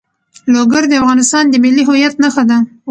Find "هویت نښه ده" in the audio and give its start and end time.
1.87-2.57